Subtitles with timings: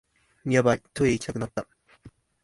[0.47, 1.67] ヤバい、トイレ行きたくなった